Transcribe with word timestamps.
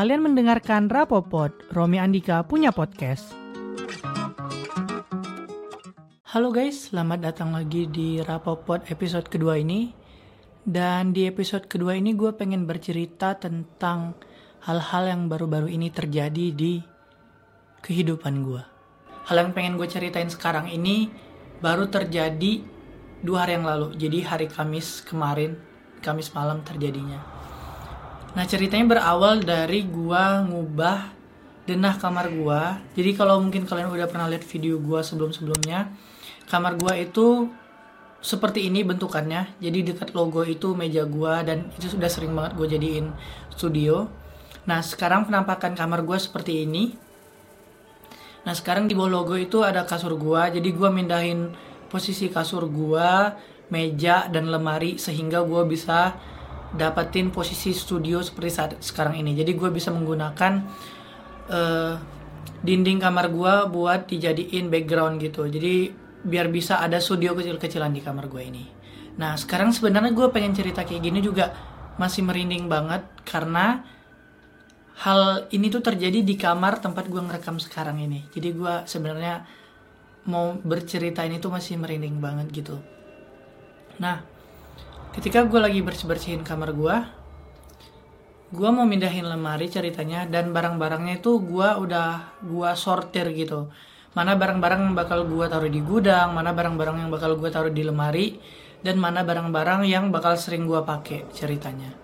Kalian 0.00 0.32
mendengarkan 0.32 0.88
Rapopod, 0.88 1.52
Romi 1.76 2.00
Andika 2.00 2.40
punya 2.40 2.72
podcast. 2.72 3.36
Halo 6.24 6.48
guys, 6.48 6.88
selamat 6.88 7.20
datang 7.20 7.52
lagi 7.52 7.84
di 7.84 8.16
Rapopod 8.24 8.88
episode 8.88 9.28
kedua 9.28 9.60
ini. 9.60 9.92
Dan 10.64 11.12
di 11.12 11.28
episode 11.28 11.68
kedua 11.68 12.00
ini 12.00 12.16
gue 12.16 12.32
pengen 12.32 12.64
bercerita 12.64 13.36
tentang 13.36 14.16
hal-hal 14.64 15.04
yang 15.04 15.28
baru-baru 15.28 15.68
ini 15.68 15.92
terjadi 15.92 16.48
di 16.48 16.80
kehidupan 17.84 18.40
gue. 18.40 18.64
Hal 19.28 19.36
yang 19.36 19.52
pengen 19.52 19.76
gue 19.76 19.84
ceritain 19.84 20.32
sekarang 20.32 20.72
ini 20.72 21.12
baru 21.60 21.92
terjadi 21.92 22.64
dua 23.20 23.44
hari 23.44 23.60
yang 23.60 23.68
lalu. 23.68 23.92
Jadi 24.00 24.24
hari 24.24 24.48
Kamis 24.48 25.04
kemarin, 25.04 25.60
Kamis 26.00 26.32
malam 26.32 26.64
terjadinya. 26.64 27.39
Nah 28.30 28.44
ceritanya 28.46 28.86
berawal 28.86 29.42
dari 29.42 29.82
gua 29.90 30.46
ngubah 30.46 31.10
denah 31.66 31.98
kamar 31.98 32.30
gua. 32.30 32.78
Jadi 32.94 33.18
kalau 33.18 33.42
mungkin 33.42 33.66
kalian 33.66 33.90
udah 33.90 34.06
pernah 34.06 34.30
lihat 34.30 34.46
video 34.46 34.78
gua 34.78 35.02
sebelum-sebelumnya, 35.02 35.90
kamar 36.46 36.78
gua 36.78 36.94
itu 36.94 37.50
seperti 38.20 38.70
ini 38.70 38.86
bentukannya. 38.86 39.58
Jadi 39.58 39.92
dekat 39.92 40.14
logo 40.14 40.46
itu 40.46 40.76
meja 40.78 41.02
gua 41.08 41.42
dan 41.42 41.74
itu 41.74 41.90
sudah 41.90 42.06
sering 42.06 42.30
banget 42.36 42.52
gue 42.54 42.66
jadiin 42.70 43.06
studio. 43.50 44.06
Nah 44.68 44.84
sekarang 44.84 45.26
penampakan 45.26 45.74
kamar 45.74 46.06
gua 46.06 46.20
seperti 46.20 46.68
ini. 46.68 46.94
Nah 48.46 48.54
sekarang 48.54 48.86
di 48.86 48.94
bawah 48.94 49.20
logo 49.20 49.34
itu 49.34 49.64
ada 49.66 49.82
kasur 49.88 50.14
gua. 50.14 50.52
Jadi 50.52 50.70
gua 50.70 50.92
mindahin 50.92 51.50
posisi 51.90 52.30
kasur 52.30 52.70
gua, 52.70 53.34
meja 53.72 54.30
dan 54.30 54.52
lemari 54.52 55.00
sehingga 55.00 55.42
gua 55.42 55.66
bisa 55.66 56.14
dapetin 56.70 57.34
posisi 57.34 57.74
studio 57.74 58.22
seperti 58.22 58.50
saat 58.50 58.70
sekarang 58.78 59.18
ini. 59.18 59.34
Jadi 59.34 59.58
gue 59.58 59.70
bisa 59.74 59.90
menggunakan 59.90 60.52
uh, 61.50 61.94
dinding 62.62 62.98
kamar 63.02 63.32
gue 63.32 63.54
buat 63.72 64.06
dijadiin 64.06 64.70
background 64.70 65.18
gitu. 65.18 65.46
Jadi 65.50 65.90
biar 66.20 66.52
bisa 66.52 66.78
ada 66.78 67.00
studio 67.00 67.32
kecil-kecilan 67.32 67.90
di 67.90 68.00
kamar 68.04 68.28
gue 68.30 68.42
ini. 68.44 68.64
Nah 69.18 69.34
sekarang 69.34 69.74
sebenarnya 69.74 70.12
gue 70.14 70.26
pengen 70.30 70.54
cerita 70.54 70.86
kayak 70.86 71.02
gini 71.02 71.18
juga 71.24 71.52
masih 71.98 72.24
merinding 72.24 72.70
banget 72.70 73.04
karena 73.26 73.84
hal 75.00 75.48
ini 75.48 75.72
tuh 75.72 75.80
terjadi 75.80 76.20
di 76.20 76.36
kamar 76.36 76.78
tempat 76.84 77.08
gue 77.08 77.20
ngerekam 77.20 77.56
sekarang 77.56 77.98
ini. 78.04 78.28
Jadi 78.30 78.48
gue 78.52 78.74
sebenarnya 78.84 79.44
mau 80.28 80.52
bercerita 80.60 81.24
ini 81.24 81.40
tuh 81.40 81.48
masih 81.48 81.80
merinding 81.80 82.20
banget 82.20 82.52
gitu. 82.52 82.76
Nah, 83.96 84.20
ketika 85.10 85.42
gue 85.46 85.60
lagi 85.60 85.80
bersih-bersihin 85.82 86.46
kamar 86.46 86.70
gue 86.76 86.96
gue 88.50 88.68
mau 88.70 88.82
mindahin 88.86 89.26
lemari 89.26 89.70
ceritanya 89.70 90.26
dan 90.26 90.50
barang-barangnya 90.50 91.22
itu 91.22 91.38
gue 91.38 91.68
udah 91.70 92.40
gue 92.42 92.70
sortir 92.74 93.30
gitu. 93.30 93.70
Mana 94.10 94.34
barang-barang 94.34 94.90
yang 94.90 94.94
bakal 94.98 95.22
gue 95.22 95.46
taruh 95.46 95.70
di 95.70 95.78
gudang 95.78 96.34
mana 96.34 96.50
barang-barang 96.50 97.06
yang 97.06 97.10
bakal 97.14 97.38
gue 97.38 97.46
taruh 97.46 97.70
di 97.70 97.86
lemari 97.86 98.42
dan 98.82 98.98
mana 98.98 99.22
barang-barang 99.22 99.86
yang 99.86 100.10
bakal 100.10 100.34
sering 100.34 100.66
gue 100.66 100.82
pakai 100.82 101.30
ceritanya. 101.30 101.94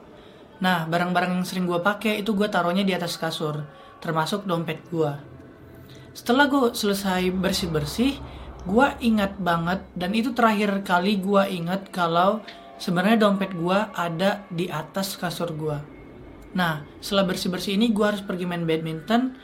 Nah 0.63 0.87
barang-barang 0.87 1.35
yang 1.35 1.43
sering 1.43 1.67
gue 1.67 1.83
pakai 1.83 2.23
itu 2.23 2.31
gue 2.31 2.47
taruhnya 2.47 2.87
di 2.87 2.95
atas 2.95 3.19
kasur 3.19 3.67
termasuk 3.99 4.47
dompet 4.47 4.87
gue 4.93 5.37
setelah 6.17 6.49
gue 6.49 6.73
selesai 6.73 7.29
bersih-bersih 7.29 8.17
gue 8.67 8.87
ingat 9.05 9.37
banget 9.37 9.85
dan 9.93 10.17
itu 10.17 10.33
terakhir 10.33 10.81
kali 10.81 11.21
gue 11.21 11.43
ingat 11.53 11.93
kalau 11.93 12.41
sebenarnya 12.77 13.17
dompet 13.21 13.53
gue 13.53 13.79
ada 13.93 14.45
di 14.53 14.69
atas 14.69 15.17
kasur 15.17 15.53
gue. 15.57 15.79
Nah, 16.57 16.85
setelah 17.05 17.29
bersih-bersih 17.29 17.77
ini 17.77 17.93
gue 17.93 18.05
harus 18.05 18.25
pergi 18.25 18.49
main 18.49 18.65
badminton 18.65 19.37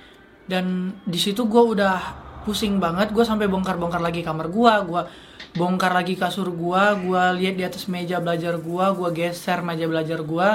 dan 0.48 0.96
di 1.04 1.18
situ 1.20 1.44
gue 1.44 1.60
udah 1.60 2.00
pusing 2.48 2.80
banget. 2.80 3.12
Gue 3.12 3.24
sampai 3.24 3.46
bongkar-bongkar 3.48 4.00
lagi 4.00 4.24
kamar 4.24 4.48
gue, 4.48 4.72
gue 4.88 5.02
bongkar 5.56 5.92
lagi 5.92 6.16
kasur 6.16 6.48
gue, 6.48 6.82
gue 7.04 7.22
lihat 7.44 7.54
di 7.60 7.64
atas 7.64 7.84
meja 7.88 8.16
belajar 8.18 8.56
gue, 8.56 8.84
gue 8.96 9.08
geser 9.12 9.60
meja 9.60 9.84
belajar 9.84 10.24
gue 10.24 10.48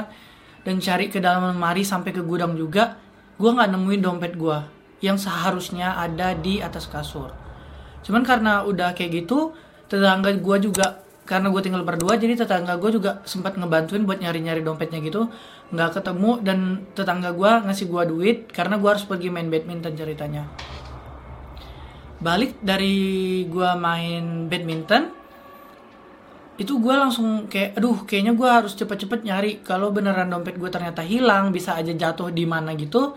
dan 0.66 0.75
cari 0.81 1.07
ke 1.07 1.22
dalam 1.22 1.53
lemari 1.53 1.85
sampai 1.85 2.12
ke 2.12 2.25
gudang 2.25 2.57
juga. 2.57 2.97
Gue 3.38 3.53
nggak 3.53 3.69
nemuin 3.78 4.01
dompet 4.01 4.34
gue 4.34 4.57
yang 5.06 5.22
seharusnya 5.22 5.94
ada 5.94 6.34
di 6.34 6.57
atas 6.57 6.90
kasur. 6.90 7.30
Cuman 8.01 8.25
karena 8.25 8.66
udah 8.66 8.97
kayak 8.97 9.25
gitu, 9.25 9.53
tetangga 9.85 10.34
gue 10.34 10.57
juga 10.57 11.06
karena 11.27 11.51
gue 11.51 11.59
tinggal 11.59 11.83
berdua 11.83 12.15
jadi 12.15 12.39
tetangga 12.39 12.79
gue 12.79 12.95
juga 12.95 13.19
sempat 13.27 13.59
ngebantuin 13.59 14.07
buat 14.07 14.23
nyari-nyari 14.23 14.63
dompetnya 14.63 15.03
gitu. 15.03 15.27
Nggak 15.75 15.99
ketemu 15.99 16.31
dan 16.39 16.59
tetangga 16.95 17.35
gue 17.35 17.51
ngasih 17.67 17.85
gue 17.91 18.03
duit 18.07 18.38
karena 18.55 18.79
gue 18.79 18.89
harus 18.89 19.03
pergi 19.03 19.27
main 19.27 19.51
badminton 19.51 19.93
ceritanya. 19.93 20.47
Balik 22.23 22.63
dari 22.63 23.43
gue 23.45 23.69
main 23.75 24.47
badminton 24.47 25.13
itu 26.57 26.73
gue 26.81 26.95
langsung 26.95 27.45
kayak 27.45 27.77
aduh 27.77 28.07
kayaknya 28.07 28.33
gue 28.33 28.49
harus 28.49 28.73
cepet-cepet 28.79 29.27
nyari. 29.27 29.51
Kalau 29.61 29.91
beneran 29.91 30.31
dompet 30.31 30.55
gue 30.55 30.71
ternyata 30.71 31.03
hilang 31.03 31.51
bisa 31.51 31.75
aja 31.75 31.91
jatuh 31.91 32.31
di 32.31 32.47
mana 32.47 32.73
gitu 32.73 33.13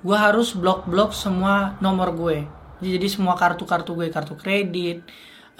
gue 0.00 0.16
harus 0.16 0.56
blok-blok 0.56 1.12
semua 1.12 1.76
nomor 1.84 2.14
gue. 2.16 2.46
Jadi 2.80 3.06
semua 3.12 3.36
kartu-kartu 3.36 3.92
gue 3.92 4.08
kartu 4.08 4.32
kredit 4.38 5.04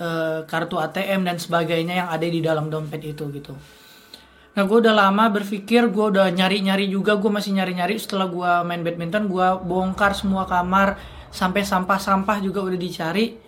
uh, 0.00 0.42
kartu 0.48 0.80
ATM 0.80 1.28
dan 1.28 1.36
sebagainya 1.36 1.94
yang 2.02 2.08
ada 2.08 2.24
di 2.24 2.40
dalam 2.40 2.72
dompet 2.72 3.04
itu 3.04 3.28
gitu. 3.30 3.52
Nah 4.50 4.66
gue 4.66 4.78
udah 4.82 4.94
lama 4.96 5.30
berpikir, 5.30 5.86
gue 5.94 6.06
udah 6.10 6.26
nyari-nyari 6.34 6.90
juga, 6.90 7.14
gue 7.14 7.30
masih 7.30 7.54
nyari-nyari 7.54 7.94
setelah 8.02 8.26
gue 8.26 8.50
main 8.66 8.82
badminton, 8.82 9.30
gue 9.30 9.46
bongkar 9.62 10.10
semua 10.18 10.42
kamar, 10.42 10.98
sampai 11.30 11.62
sampah-sampah 11.62 12.42
juga 12.42 12.66
udah 12.66 12.74
dicari, 12.74 13.38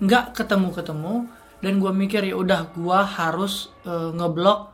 nggak 0.00 0.32
ketemu-ketemu, 0.32 1.28
dan 1.60 1.72
gue 1.76 1.92
mikir 1.92 2.24
ya 2.24 2.38
udah 2.40 2.72
gue 2.72 2.98
harus 3.18 3.68
uh, 3.84 4.08
ngeblok 4.16 4.72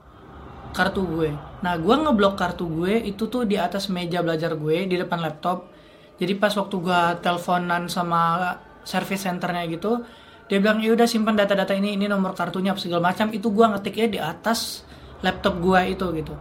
kartu 0.71 1.03
gue. 1.07 1.31
Nah 1.67 1.75
gue 1.75 1.95
ngeblok 1.95 2.39
kartu 2.39 2.71
gue 2.71 3.03
itu 3.11 3.27
tuh 3.27 3.43
di 3.43 3.59
atas 3.59 3.91
meja 3.91 4.23
belajar 4.23 4.55
gue 4.55 4.87
di 4.87 4.95
depan 4.95 5.19
laptop. 5.19 5.75
Jadi 6.23 6.39
pas 6.39 6.55
waktu 6.55 6.77
gue 6.79 7.03
teleponan 7.19 7.91
sama 7.91 8.55
service 8.87 9.27
centernya 9.27 9.67
gitu, 9.67 10.07
dia 10.45 10.61
bilang 10.61 10.77
ya 10.85 10.93
udah 10.93 11.09
simpan 11.09 11.37
data-data 11.37 11.73
ini 11.73 11.97
ini 11.97 12.05
nomor 12.05 12.37
kartunya 12.37 12.77
apa 12.77 12.81
segala 12.81 13.13
macam. 13.13 13.33
Itu 13.33 13.49
gue 13.49 13.65
ngetiknya 13.65 14.07
di 14.09 14.19
atas 14.21 14.85
laptop 15.25 15.57
gue 15.61 15.81
itu 15.97 16.07
gitu. 16.21 16.35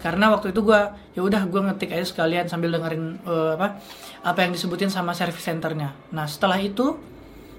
Karena 0.00 0.32
waktu 0.32 0.54
itu 0.54 0.62
gue 0.64 0.80
ya 1.18 1.20
udah 1.20 1.44
gue 1.50 1.60
ngetik 1.60 1.90
aja 1.92 2.06
sekalian 2.06 2.46
sambil 2.46 2.72
dengerin 2.72 3.20
uh, 3.26 3.58
apa 3.58 3.82
apa 4.24 4.38
yang 4.46 4.54
disebutin 4.54 4.88
sama 4.88 5.12
service 5.12 5.44
centernya. 5.44 5.92
Nah 6.14 6.24
setelah 6.30 6.56
itu 6.62 6.94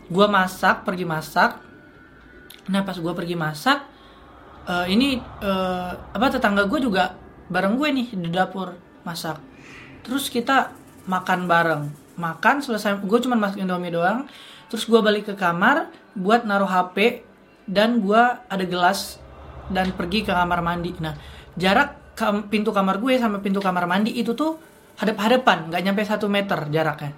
gue 0.07 0.27
masak 0.31 0.87
pergi 0.87 1.05
masak. 1.05 1.59
Nah 2.71 2.81
pas 2.87 2.95
gue 2.95 3.13
pergi 3.13 3.35
masak 3.35 3.83
uh, 4.65 4.87
ini 4.87 5.19
uh, 5.43 5.91
apa 6.15 6.31
tetangga 6.31 6.65
gue 6.71 6.79
juga 6.79 7.19
bareng 7.51 7.75
gue 7.75 7.89
nih 7.91 8.07
di 8.15 8.29
dapur 8.31 8.73
masak. 9.03 9.37
Terus 10.07 10.31
kita 10.31 10.71
makan 11.05 11.45
bareng. 11.51 11.83
Makan 12.15 12.63
selesai 12.63 12.95
gue 13.03 13.19
cuma 13.21 13.35
masak 13.35 13.59
indomie 13.59 13.91
doang 13.91 14.25
terus 14.71 14.87
gue 14.87 15.03
balik 15.03 15.27
ke 15.27 15.35
kamar 15.35 15.91
buat 16.15 16.47
naruh 16.47 16.71
HP 16.71 17.27
dan 17.67 17.99
gue 17.99 18.23
ada 18.47 18.63
gelas 18.63 19.19
dan 19.67 19.91
pergi 19.91 20.23
ke 20.23 20.31
kamar 20.31 20.63
mandi. 20.63 20.95
Nah 21.03 21.11
jarak 21.59 22.15
ke 22.15 22.23
pintu 22.47 22.71
kamar 22.71 23.03
gue 23.03 23.19
sama 23.19 23.43
pintu 23.43 23.59
kamar 23.59 23.83
mandi 23.83 24.15
itu 24.15 24.31
tuh 24.31 24.55
hadap-hadapan 24.95 25.67
nggak 25.67 25.81
nyampe 25.83 26.01
satu 26.07 26.31
meter 26.31 26.71
jaraknya. 26.71 27.11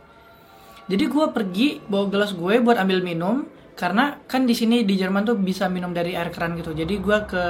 Jadi 0.89 1.03
gue 1.07 1.25
pergi 1.29 1.67
bawa 1.85 2.09
gelas 2.09 2.33
gue 2.33 2.57
buat 2.59 2.75
ambil 2.81 3.05
minum 3.05 3.45
karena 3.73 4.21
kan 4.29 4.45
di 4.45 4.53
sini 4.53 4.85
di 4.85 4.97
Jerman 4.97 5.25
tuh 5.25 5.37
bisa 5.37 5.69
minum 5.69 5.93
dari 5.93 6.17
air 6.17 6.33
keran 6.33 6.57
gitu. 6.57 6.73
Jadi 6.73 6.97
gue 6.97 7.17
ke 7.29 7.43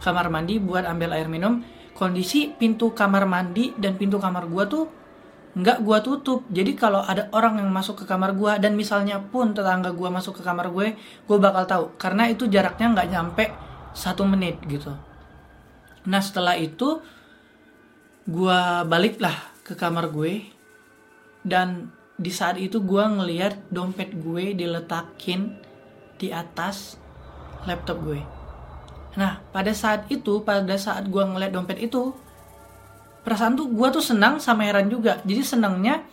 kamar 0.00 0.32
mandi 0.32 0.56
buat 0.56 0.88
ambil 0.88 1.12
air 1.16 1.28
minum. 1.28 1.60
Kondisi 1.94 2.48
pintu 2.48 2.96
kamar 2.96 3.28
mandi 3.28 3.76
dan 3.76 4.00
pintu 4.00 4.16
kamar 4.16 4.48
gue 4.48 4.64
tuh 4.64 4.84
nggak 5.50 5.82
gue 5.82 5.98
tutup. 6.06 6.46
Jadi 6.50 6.78
kalau 6.78 7.02
ada 7.02 7.26
orang 7.34 7.58
yang 7.58 7.70
masuk 7.74 8.02
ke 8.02 8.04
kamar 8.06 8.38
gue 8.38 8.52
dan 8.62 8.78
misalnya 8.78 9.18
pun 9.18 9.50
tetangga 9.50 9.90
gue 9.90 10.08
masuk 10.08 10.38
ke 10.38 10.42
kamar 10.46 10.70
gue 10.70 10.94
gue 10.98 11.38
bakal 11.40 11.64
tahu. 11.66 11.84
Karena 11.98 12.30
itu 12.30 12.46
jaraknya 12.46 12.94
nggak 12.94 13.08
nyampe 13.10 13.44
satu 13.90 14.22
menit 14.22 14.62
gitu. 14.70 14.94
Nah 16.06 16.22
setelah 16.22 16.54
itu 16.54 17.02
gue 18.30 18.60
baliklah 18.86 19.34
ke 19.66 19.74
kamar 19.74 20.10
gue 20.14 20.46
dan 21.42 21.90
di 22.20 22.30
saat 22.30 22.60
itu 22.60 22.84
gue 22.84 23.00
ngeliat 23.00 23.72
dompet 23.72 24.12
gue 24.12 24.52
diletakin 24.54 25.56
di 26.20 26.28
atas 26.30 27.00
laptop 27.64 27.98
gue. 28.04 28.20
Nah 29.18 29.42
pada 29.50 29.74
saat 29.74 30.06
itu 30.12 30.44
pada 30.46 30.76
saat 30.78 31.08
gue 31.10 31.22
ngeliat 31.24 31.50
dompet 31.50 31.80
itu 31.80 32.14
perasaan 33.20 33.54
tuh 33.56 33.68
gue 33.68 33.88
tuh 33.92 34.04
senang 34.04 34.40
sama 34.40 34.64
heran 34.66 34.88
juga. 34.88 35.20
Jadi 35.24 35.42
senangnya 35.44 36.04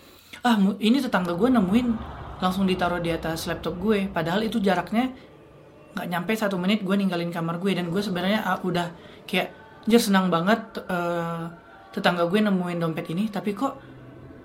ah 0.43 0.59
ini 0.79 0.99
tetangga 0.99 1.33
gue 1.33 1.49
nemuin. 1.51 1.87
Langsung 2.37 2.69
ditaruh 2.69 3.01
di 3.01 3.09
atas 3.09 3.47
laptop 3.49 3.79
gue. 3.81 4.11
Padahal 4.11 4.45
itu 4.45 4.61
jaraknya 4.61 5.09
nggak 5.97 6.07
nyampe 6.13 6.31
satu 6.37 6.59
menit 6.61 6.85
gue 6.85 6.93
ninggalin 6.93 7.31
kamar 7.31 7.57
gue. 7.57 7.71
Dan 7.73 7.89
gue 7.89 8.01
sebenarnya 8.03 8.43
uh, 8.45 8.59
udah 8.61 8.87
kayak 9.25 9.55
jadi 9.87 10.03
senang 10.11 10.27
banget 10.27 10.83
uh, 10.91 11.47
tetangga 11.95 12.27
gue 12.27 12.39
nemuin 12.43 12.77
dompet 12.77 13.07
ini. 13.15 13.31
Tapi 13.31 13.55
kok 13.55 13.73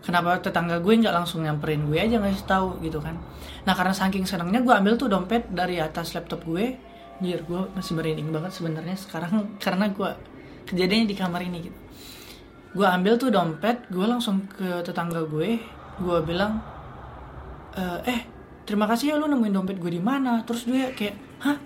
kenapa 0.06 0.38
tetangga 0.40 0.78
gue 0.78 0.94
nggak 1.02 1.14
langsung 1.14 1.44
nyamperin 1.44 1.84
gue 1.90 1.98
aja 1.98 2.22
ngasih 2.22 2.46
tahu 2.46 2.68
gitu 2.80 3.02
kan. 3.02 3.18
Nah 3.66 3.74
karena 3.74 3.92
saking 3.92 4.24
senangnya 4.24 4.62
gue 4.62 4.72
ambil 4.72 4.94
tuh 4.96 5.10
dompet 5.10 5.50
dari 5.50 5.82
atas 5.82 6.14
laptop 6.14 6.46
gue. 6.46 6.90
Jir, 7.22 7.46
gue 7.46 7.70
masih 7.78 7.94
merinding 7.94 8.34
banget 8.34 8.50
sebenarnya 8.50 8.98
sekarang 8.98 9.46
karena 9.64 9.94
gue 9.94 10.10
kejadiannya 10.66 11.06
di 11.06 11.14
kamar 11.14 11.42
ini 11.46 11.58
gitu 11.70 11.81
gue 12.72 12.86
ambil 12.88 13.20
tuh 13.20 13.28
dompet 13.28 13.84
gue 13.92 14.06
langsung 14.08 14.48
ke 14.48 14.80
tetangga 14.80 15.20
gue. 15.28 15.60
Gue 16.00 16.18
bilang 16.24 16.56
eh, 17.76 18.00
eh 18.08 18.20
terima 18.64 18.88
kasih 18.88 19.12
ya 19.12 19.14
lu 19.20 19.28
nemuin 19.28 19.52
dompet 19.52 19.76
gue 19.76 19.92
di 19.92 20.02
mana. 20.02 20.40
Terus 20.48 20.64
dia 20.64 20.88
kayak 20.96 21.16
hah? 21.44 21.56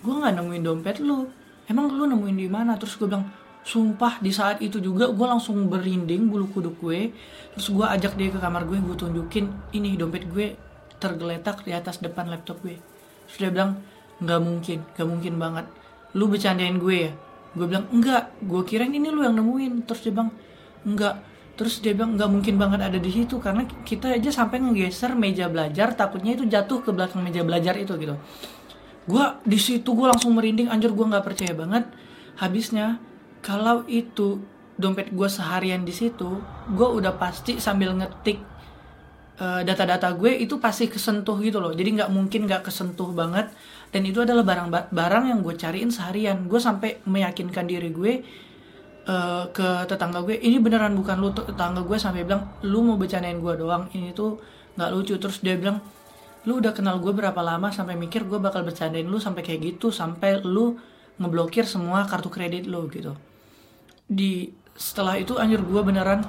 Gue 0.00 0.14
nggak 0.16 0.34
nemuin 0.40 0.64
dompet 0.64 0.96
lu. 1.04 1.28
Emang 1.68 1.92
lu 1.92 2.08
nemuin 2.08 2.36
di 2.36 2.48
mana? 2.48 2.80
Terus 2.80 2.96
gue 2.96 3.08
bilang 3.08 3.28
sumpah 3.66 4.22
di 4.22 4.30
saat 4.30 4.62
itu 4.62 4.78
juga 4.78 5.10
gue 5.10 5.26
langsung 5.26 5.68
berinding 5.68 6.32
bulu 6.32 6.48
kuduk 6.48 6.80
gue. 6.80 7.12
Terus 7.52 7.68
gue 7.76 7.84
ajak 7.84 8.16
dia 8.16 8.32
ke 8.32 8.40
kamar 8.40 8.64
gue 8.64 8.80
gue 8.80 8.96
tunjukin 8.96 9.52
ini 9.76 10.00
dompet 10.00 10.24
gue 10.32 10.56
tergeletak 10.96 11.60
di 11.68 11.76
atas 11.76 12.00
depan 12.00 12.32
laptop 12.32 12.64
gue. 12.64 12.80
Dia 13.36 13.52
bilang 13.52 13.84
nggak 14.24 14.40
mungkin 14.40 14.78
nggak 14.96 15.08
mungkin 15.12 15.34
banget. 15.36 15.66
Lu 16.16 16.32
bercandain 16.32 16.80
gue 16.80 16.96
ya 17.04 17.12
gue 17.56 17.66
bilang 17.66 17.88
enggak 17.88 18.36
gue 18.44 18.62
kirain 18.68 18.92
ini 18.92 19.08
lu 19.08 19.24
yang 19.24 19.34
nemuin. 19.34 19.88
Terus 19.88 20.00
dia 20.04 20.12
bilang 20.12 20.30
enggak. 20.84 21.16
Terus 21.56 21.80
dia 21.80 21.96
bilang 21.96 22.20
nggak 22.20 22.28
mungkin 22.28 22.54
banget 22.60 22.80
ada 22.84 22.98
di 23.00 23.08
situ 23.08 23.40
karena 23.40 23.64
kita 23.64 24.12
aja 24.12 24.28
sampai 24.28 24.60
ngegeser 24.60 25.16
meja 25.16 25.48
belajar 25.48 25.96
takutnya 25.96 26.36
itu 26.36 26.44
jatuh 26.44 26.84
ke 26.84 26.92
belakang 26.92 27.24
meja 27.24 27.40
belajar 27.40 27.72
itu 27.80 27.96
gitu. 27.96 28.12
Gue 29.08 29.24
di 29.48 29.56
situ 29.56 29.88
gue 29.88 30.04
langsung 30.04 30.36
merinding 30.36 30.68
anjir 30.68 30.92
gue 30.92 31.06
nggak 31.08 31.24
percaya 31.24 31.56
banget. 31.56 31.88
Habisnya 32.36 33.00
kalau 33.40 33.88
itu 33.88 34.44
dompet 34.76 35.08
gue 35.16 35.28
seharian 35.32 35.80
di 35.88 35.96
situ 35.96 36.44
gue 36.68 36.88
udah 37.00 37.16
pasti 37.16 37.56
sambil 37.56 37.96
ngetik 37.96 38.36
uh, 39.40 39.64
data-data 39.64 40.12
gue 40.12 40.36
itu 40.36 40.60
pasti 40.60 40.92
kesentuh 40.92 41.40
gitu 41.40 41.56
loh. 41.56 41.72
Jadi 41.72 41.96
nggak 41.96 42.12
mungkin 42.12 42.44
nggak 42.44 42.68
kesentuh 42.68 43.16
banget 43.16 43.48
dan 43.94 44.02
itu 44.02 44.18
adalah 44.22 44.42
barang-barang 44.42 45.24
yang 45.30 45.40
gue 45.40 45.54
cariin 45.54 45.90
seharian. 45.94 46.50
Gue 46.50 46.58
sampai 46.58 47.00
meyakinkan 47.06 47.64
diri 47.70 47.90
gue 47.94 48.12
uh, 49.06 49.46
ke 49.54 49.86
tetangga 49.86 50.26
gue 50.26 50.36
ini 50.42 50.58
beneran 50.58 50.92
bukan 50.98 51.16
lu. 51.22 51.30
Tetangga 51.30 51.86
gue 51.86 51.98
sampai 51.98 52.26
bilang 52.26 52.50
lu 52.66 52.82
mau 52.82 52.98
bercandain 52.98 53.38
gue 53.38 53.54
doang. 53.54 53.86
Ini 53.94 54.10
tuh 54.12 54.42
nggak 54.74 54.90
lucu. 54.90 55.14
Terus 55.16 55.38
dia 55.40 55.54
bilang 55.54 55.78
lu 56.46 56.58
udah 56.58 56.74
kenal 56.74 56.98
gue 56.98 57.10
berapa 57.14 57.38
lama 57.42 57.70
sampai 57.70 57.98
mikir 57.98 58.26
gue 58.26 58.38
bakal 58.38 58.62
bercandain 58.62 59.06
lu 59.06 59.18
sampai 59.18 59.42
kayak 59.42 59.74
gitu 59.74 59.90
sampai 59.90 60.42
lu 60.42 60.78
ngeblokir 61.18 61.64
semua 61.64 62.04
kartu 62.10 62.28
kredit 62.28 62.66
lu 62.66 62.90
gitu. 62.90 63.14
Di 64.06 64.50
setelah 64.76 65.16
itu 65.16 65.38
anjir 65.40 65.62
gue 65.62 65.80
beneran 65.80 66.26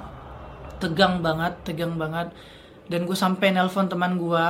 tegang 0.78 1.20
banget 1.20 1.58
tegang 1.66 1.98
banget. 1.98 2.30
Dan 2.88 3.04
gue 3.04 3.18
sampai 3.18 3.52
nelpon 3.52 3.90
teman 3.90 4.16
gue 4.16 4.46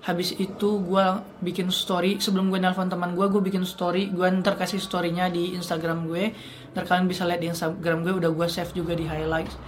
habis 0.00 0.32
itu 0.40 0.80
gue 0.80 1.04
bikin 1.44 1.68
story 1.68 2.16
sebelum 2.16 2.48
gue 2.48 2.56
nelpon 2.56 2.88
teman 2.88 3.12
gue 3.12 3.26
gue 3.28 3.42
bikin 3.44 3.68
story 3.68 4.08
gue 4.08 4.24
ntar 4.40 4.56
kasih 4.56 4.80
storynya 4.80 5.28
di 5.28 5.52
instagram 5.52 6.08
gue. 6.08 6.32
Ntar 6.72 6.88
kalian 6.88 7.04
bisa 7.04 7.28
lihat 7.28 7.44
di 7.44 7.52
instagram 7.52 8.00
gue 8.00 8.12
udah 8.16 8.30
gue 8.32 8.46
save 8.48 8.72
juga 8.72 8.96
di 8.96 9.04
highlights. 9.04 9.60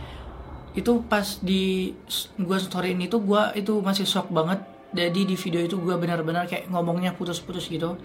Itu 0.72 1.04
pas 1.04 1.36
di 1.44 1.92
gue 2.40 2.58
story 2.58 2.96
ini 2.96 3.12
tuh 3.12 3.20
gue 3.20 3.42
itu 3.60 3.76
masih 3.84 4.08
shock 4.08 4.32
banget. 4.32 4.64
Jadi 4.92 5.28
di 5.28 5.36
video 5.36 5.60
itu 5.60 5.76
gue 5.76 5.96
benar-benar 6.00 6.48
kayak 6.48 6.72
ngomongnya 6.72 7.12
putus-putus 7.12 7.68
gitu. 7.68 8.00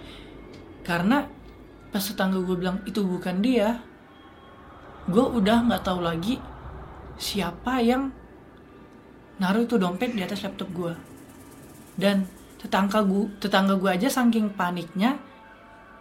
Karena 0.83 1.23
pas 1.87 2.03
tetangga 2.03 2.43
gue 2.43 2.55
bilang 2.59 2.83
itu 2.83 2.99
bukan 3.07 3.39
dia 3.39 3.79
gue 5.07 5.23
udah 5.23 5.71
nggak 5.71 5.87
tahu 5.87 6.03
lagi 6.03 6.35
siapa 7.15 7.79
yang 7.79 8.11
naruh 9.39 9.63
itu 9.63 9.79
dompet 9.79 10.11
di 10.11 10.19
atas 10.19 10.43
laptop 10.43 10.67
gue 10.75 10.93
dan 11.97 12.29
tetangga 12.57 13.01
gue 13.05 13.29
tetangga 13.37 13.77
gue 13.77 13.89
aja 13.89 14.07
saking 14.09 14.53
paniknya 14.53 15.17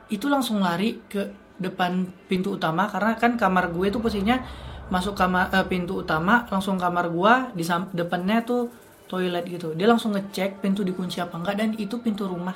itu 0.06 0.30
langsung 0.30 0.62
lari 0.62 1.02
ke 1.10 1.46
depan 1.58 2.06
pintu 2.28 2.54
utama. 2.56 2.86
Karena 2.86 3.16
kan 3.16 3.34
kamar 3.34 3.72
gue 3.72 3.90
itu 3.90 3.98
posisinya 3.98 4.38
masuk 4.86 5.18
kamar 5.18 5.50
eh, 5.50 5.66
pintu 5.66 5.98
utama 5.98 6.46
langsung 6.46 6.78
kamar 6.78 7.10
gue 7.10 7.34
di 7.58 7.64
depannya 7.96 8.44
tuh 8.46 8.70
toilet 9.10 9.44
gitu. 9.48 9.74
Dia 9.74 9.90
langsung 9.90 10.14
ngecek 10.14 10.62
pintu 10.62 10.86
dikunci 10.86 11.18
apa 11.18 11.34
enggak 11.40 11.56
dan 11.58 11.74
itu 11.74 11.98
pintu 11.98 12.28
rumah. 12.30 12.54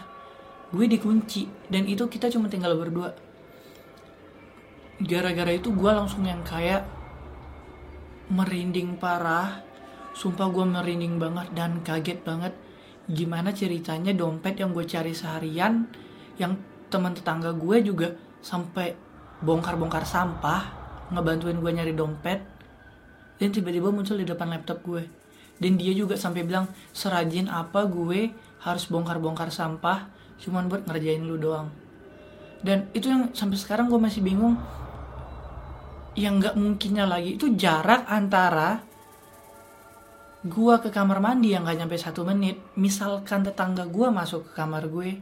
Gue 0.71 0.87
dikunci 0.87 1.51
dan 1.67 1.89
itu 1.91 2.07
kita 2.07 2.31
cuma 2.31 2.47
tinggal 2.47 2.79
berdua. 2.79 3.11
Gara-gara 5.01 5.51
itu 5.51 5.73
gue 5.75 5.91
langsung 5.91 6.23
yang 6.23 6.45
kayak 6.47 6.87
merinding 8.31 8.95
parah. 9.01 9.67
Sumpah 10.15 10.51
gue 10.51 10.67
merinding 10.67 11.19
banget 11.19 11.49
dan 11.55 11.83
kaget 11.83 12.23
banget 12.23 12.55
gimana 13.11 13.51
ceritanya 13.51 14.15
dompet 14.15 14.63
yang 14.63 14.71
gue 14.71 14.87
cari 14.87 15.11
seharian 15.11 15.91
yang 16.39 16.55
teman 16.89 17.13
tetangga 17.15 17.51
gue 17.55 17.77
juga 17.83 18.15
sampai 18.41 18.95
bongkar-bongkar 19.43 20.07
sampah 20.07 20.63
ngebantuin 21.11 21.59
gue 21.59 21.73
nyari 21.75 21.93
dompet 21.93 22.61
dan 23.41 23.49
tiba-tiba 23.57 23.89
muncul 23.89 24.21
di 24.21 24.29
depan 24.29 24.53
laptop 24.53 24.85
gue. 24.85 25.09
Dan 25.61 25.81
dia 25.81 25.93
juga 25.97 26.17
sampai 26.17 26.45
bilang 26.45 26.69
serajin 26.93 27.49
apa 27.49 27.89
gue 27.89 28.33
harus 28.61 28.85
bongkar-bongkar 28.89 29.49
sampah 29.49 30.13
cuman 30.41 30.69
buat 30.69 30.85
ngerjain 30.85 31.25
lu 31.25 31.41
doang. 31.41 31.73
Dan 32.61 32.93
itu 32.93 33.09
yang 33.09 33.33
sampai 33.33 33.57
sekarang 33.57 33.89
gue 33.89 33.97
masih 33.97 34.21
bingung. 34.21 34.61
Yang 36.17 36.35
nggak 36.37 36.55
mungkinnya 36.61 37.05
lagi 37.09 37.41
itu 37.41 37.57
jarak 37.57 38.05
antara 38.09 38.85
gua 40.45 40.81
ke 40.81 40.89
kamar 40.89 41.21
mandi 41.21 41.53
yang 41.53 41.69
gak 41.69 41.85
nyampe 41.85 41.97
satu 42.01 42.25
menit 42.25 42.57
misalkan 42.79 43.45
tetangga 43.45 43.85
gua 43.85 44.09
masuk 44.09 44.49
ke 44.49 44.53
kamar 44.57 44.89
gue 44.89 45.21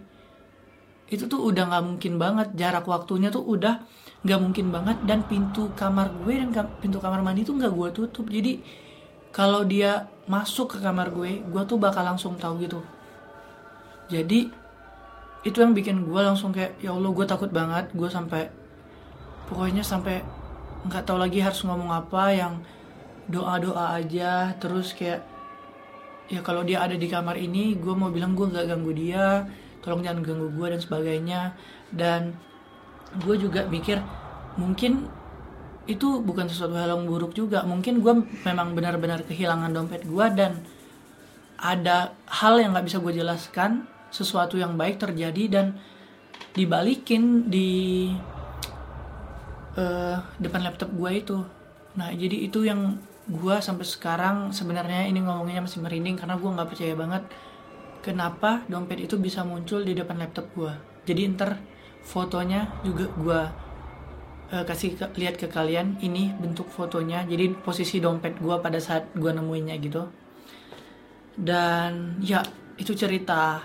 itu 1.09 1.25
tuh 1.25 1.41
udah 1.41 1.73
nggak 1.73 1.85
mungkin 1.89 2.21
banget 2.21 2.49
jarak 2.53 2.85
waktunya 2.85 3.33
tuh 3.33 3.41
udah 3.41 3.81
nggak 4.29 4.41
mungkin 4.45 4.69
banget 4.69 4.97
dan 5.09 5.25
pintu 5.25 5.73
kamar 5.73 6.13
gue 6.13 6.37
dan 6.37 6.53
pintu 6.85 7.01
kamar 7.01 7.25
mandi 7.25 7.49
tuh 7.49 7.57
nggak 7.57 7.73
gue 7.73 7.89
tutup. 7.97 8.29
Jadi 8.29 8.61
kalau 9.33 9.65
dia 9.65 10.05
masuk 10.29 10.77
ke 10.77 10.79
kamar 10.85 11.09
gue 11.09 11.41
gue 11.41 11.63
tuh 11.65 11.81
bakal 11.81 12.05
langsung 12.05 12.37
tahu 12.37 12.61
gitu. 12.61 12.85
Jadi 14.13 14.53
itu 15.49 15.57
yang 15.57 15.73
bikin 15.73 16.05
gue 16.05 16.21
langsung 16.21 16.53
kayak 16.53 16.77
ya 16.83 16.93
allah 16.93 17.09
gue 17.09 17.25
takut 17.25 17.49
banget 17.49 17.89
gue 17.97 18.09
sampai 18.11 18.53
pokoknya 19.49 19.81
sampai 19.81 20.21
nggak 20.85 21.09
tahu 21.09 21.17
lagi 21.17 21.41
harus 21.41 21.65
ngomong 21.65 21.89
apa 21.89 22.37
yang 22.37 22.61
doa 23.29 23.61
doa 23.61 23.97
aja. 24.01 24.57
Terus 24.57 24.97
kayak 24.97 25.23
ya 26.29 26.41
kalau 26.45 26.65
dia 26.65 26.85
ada 26.85 26.97
di 26.97 27.09
kamar 27.09 27.37
ini 27.41 27.77
gue 27.77 27.95
mau 27.97 28.13
bilang 28.13 28.37
gue 28.37 28.45
nggak 28.45 28.69
ganggu 28.69 28.93
dia 28.93 29.49
tolong 29.81 30.05
jangan 30.05 30.21
ganggu 30.21 30.49
gue 30.53 30.67
dan 30.75 30.81
sebagainya. 30.81 31.41
Dan 31.93 32.21
gue 33.25 33.37
juga 33.41 33.65
mikir 33.69 34.01
mungkin 34.61 35.09
itu 35.89 36.21
bukan 36.21 36.53
sesuatu 36.53 36.77
hal 36.77 36.93
yang 36.99 37.09
buruk 37.09 37.33
juga. 37.33 37.65
Mungkin 37.65 38.05
gue 38.05 38.15
memang 38.45 38.77
benar-benar 38.77 39.25
kehilangan 39.25 39.73
dompet 39.73 40.05
gue 40.05 40.27
dan 40.37 40.61
ada 41.59 42.13
hal 42.29 42.61
yang 42.61 42.77
nggak 42.77 42.87
bisa 42.87 42.99
gue 43.01 43.13
jelaskan 43.19 43.89
sesuatu 44.09 44.57
yang 44.57 44.77
baik 44.77 45.01
terjadi 45.01 45.45
dan 45.49 45.67
dibalikin 46.55 47.49
di 47.49 48.13
uh, 49.75 50.17
depan 50.39 50.61
laptop 50.65 50.93
gue 50.93 51.11
itu. 51.13 51.39
Nah 51.99 52.13
jadi 52.15 52.47
itu 52.47 52.63
yang 52.63 53.01
gue 53.29 53.57
sampai 53.61 53.85
sekarang 53.85 54.37
sebenarnya 54.57 55.05
ini 55.05 55.21
ngomongnya 55.21 55.65
masih 55.65 55.85
merinding 55.85 56.17
karena 56.17 56.41
gue 56.41 56.49
nggak 56.49 56.69
percaya 56.69 56.95
banget 56.97 57.23
kenapa 58.01 58.65
dompet 58.67 59.05
itu 59.05 59.21
bisa 59.21 59.45
muncul 59.45 59.85
di 59.85 59.93
depan 59.93 60.17
laptop 60.17 60.49
gue 60.57 60.73
jadi 61.05 61.29
ntar 61.37 61.61
fotonya 62.05 62.81
juga 62.81 63.05
gue 63.13 63.41
uh, 64.53 64.65
kasih 64.65 64.97
ke, 64.97 65.05
lihat 65.21 65.37
ke 65.37 65.47
kalian 65.49 66.01
ini 66.01 66.33
bentuk 66.37 66.69
fotonya. 66.73 67.25
Jadi 67.29 67.53
posisi 67.61 68.01
dompet 68.01 68.41
gue 68.41 68.57
pada 68.61 68.81
saat 68.81 69.13
gue 69.13 69.31
nemuinnya 69.33 69.77
gitu. 69.81 70.09
Dan 71.39 72.19
ya 72.25 72.43
itu 72.81 72.93
cerita 72.97 73.63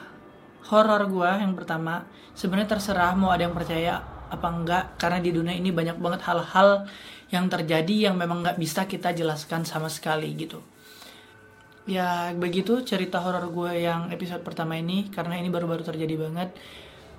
horor 0.70 1.08
gue 1.10 1.32
yang 1.42 1.56
pertama. 1.56 2.06
Sebenarnya 2.34 2.78
terserah 2.78 3.14
mau 3.14 3.30
ada 3.30 3.46
yang 3.46 3.56
percaya 3.56 4.02
apa 4.34 4.48
enggak? 4.50 4.84
Karena 4.98 5.22
di 5.22 5.30
dunia 5.30 5.54
ini 5.54 5.70
banyak 5.70 6.02
banget 6.02 6.26
hal-hal 6.26 6.90
yang 7.30 7.46
terjadi 7.50 8.10
yang 8.10 8.16
memang 8.18 8.42
nggak 8.42 8.58
bisa 8.58 8.90
kita 8.90 9.14
jelaskan 9.14 9.66
sama 9.66 9.90
sekali 9.90 10.34
gitu. 10.34 10.62
Ya 11.84 12.32
begitu 12.32 12.80
cerita 12.88 13.20
horor 13.20 13.52
gue 13.52 13.84
yang 13.84 14.08
episode 14.14 14.40
pertama 14.40 14.80
ini 14.80 15.12
karena 15.12 15.36
ini 15.36 15.52
baru-baru 15.52 15.84
terjadi 15.84 16.16
banget. 16.16 16.56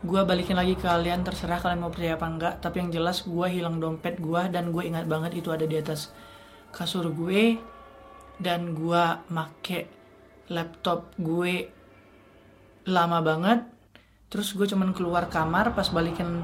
Gue 0.00 0.21
balikin 0.25 0.56
lagi 0.56 0.76
ke 0.76 0.85
kalian 0.85 1.25
terserah 1.25 1.61
kalian 1.61 1.80
mau 1.85 1.92
percaya 1.92 2.16
apa 2.16 2.26
enggak. 2.28 2.54
Tapi 2.64 2.76
yang 2.80 2.90
jelas 2.92 3.25
gue 3.28 3.47
hilang 3.50 3.76
dompet 3.76 4.16
gue 4.21 4.42
dan 4.49 4.73
gue 4.73 4.83
ingat 4.85 5.04
banget 5.04 5.37
itu 5.37 5.52
ada 5.52 5.68
di 5.68 5.76
atas 5.76 6.14
kasur 6.73 7.12
gue. 7.12 7.61
Dan 8.40 8.75
gue 8.75 9.04
make 9.30 9.87
laptop 10.49 11.12
gue 11.21 11.68
lama 12.88 13.18
banget. 13.21 13.68
Terus 14.33 14.56
gue 14.56 14.66
cuman 14.66 14.97
keluar 14.97 15.28
kamar 15.28 15.76
pas 15.76 15.88
balikin 15.92 16.42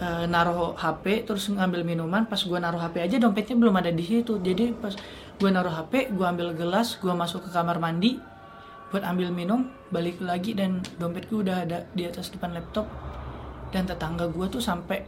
uh, 0.00 0.24
naruh 0.28 0.76
HP 0.76 1.24
terus 1.24 1.48
ngambil 1.48 1.82
minuman 1.82 2.28
pas 2.28 2.38
gue 2.38 2.58
naruh 2.58 2.80
HP 2.80 3.00
aja 3.04 3.16
dompetnya 3.20 3.56
belum 3.56 3.74
ada 3.76 3.90
di 3.92 4.04
situ. 4.04 4.38
Jadi 4.40 4.76
pas 4.76 4.92
gue 5.36 5.50
naruh 5.50 5.72
HP 5.72 6.12
gue 6.12 6.26
ambil 6.26 6.52
gelas 6.56 6.96
gue 7.00 7.12
masuk 7.12 7.48
ke 7.48 7.50
kamar 7.52 7.80
mandi 7.80 8.20
buat 8.92 9.02
ambil 9.02 9.34
minum 9.34 9.66
balik 9.90 10.22
lagi 10.22 10.54
dan 10.54 10.80
dompet 10.96 11.26
gue 11.26 11.42
udah 11.42 11.66
ada 11.66 11.84
di 11.92 12.06
atas 12.06 12.32
depan 12.32 12.54
laptop. 12.54 12.88
Dan 13.74 13.84
tetangga 13.84 14.30
gue 14.30 14.46
tuh 14.46 14.62
sampai 14.62 15.04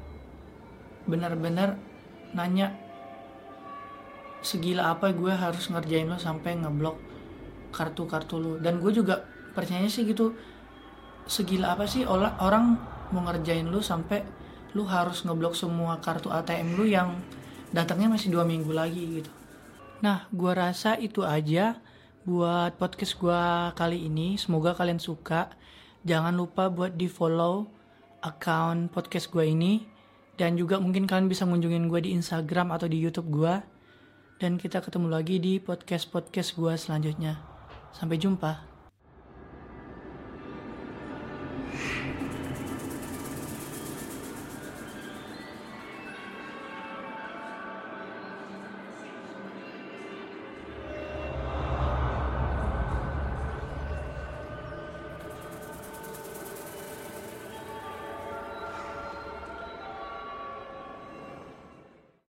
benar-benar 1.09 1.79
nanya 2.37 2.75
segila 4.45 4.93
apa 4.93 5.11
gue 5.11 5.33
harus 5.33 5.73
ngerjain 5.73 6.05
lo 6.05 6.21
sampai 6.21 6.59
ngeblok 6.59 6.97
kartu-kartu 7.73 8.37
lo? 8.37 8.53
Dan 8.61 8.83
gue 8.83 8.93
juga 8.93 9.25
percaya 9.57 9.89
sih 9.89 10.05
gitu 10.05 10.37
segila 11.29 11.77
apa 11.77 11.85
sih 11.85 12.09
orang 12.09 12.79
mau 13.13 13.25
ngerjain 13.25 13.69
lu 13.69 13.81
sampai 13.85 14.25
lu 14.73 14.85
harus 14.85 15.25
ngeblok 15.25 15.57
semua 15.57 16.01
kartu 16.01 16.29
ATM 16.29 16.77
lu 16.77 16.85
yang 16.89 17.17
datangnya 17.73 18.13
masih 18.13 18.33
dua 18.33 18.45
minggu 18.45 18.73
lagi 18.73 19.23
gitu. 19.23 19.31
Nah, 20.05 20.29
gua 20.31 20.55
rasa 20.55 20.97
itu 21.01 21.25
aja 21.25 21.81
buat 22.25 22.77
podcast 22.77 23.17
gua 23.19 23.73
kali 23.75 24.09
ini. 24.09 24.37
Semoga 24.37 24.77
kalian 24.77 25.01
suka. 25.01 25.53
Jangan 26.07 26.33
lupa 26.37 26.71
buat 26.71 26.95
di 26.95 27.11
follow 27.11 27.67
account 28.23 28.93
podcast 28.95 29.29
gua 29.33 29.45
ini 29.47 29.99
dan 30.39 30.55
juga 30.55 30.79
mungkin 30.79 31.11
kalian 31.11 31.27
bisa 31.27 31.43
ngunjungin 31.43 31.91
gue 31.91 32.01
di 32.07 32.15
Instagram 32.15 32.71
atau 32.71 32.87
di 32.87 33.03
YouTube 33.03 33.35
gue. 33.35 33.59
Dan 34.39 34.55
kita 34.55 34.79
ketemu 34.79 35.11
lagi 35.11 35.43
di 35.43 35.59
podcast-podcast 35.59 36.55
gue 36.55 36.79
selanjutnya. 36.79 37.43
Sampai 37.91 38.23
jumpa. 38.23 38.68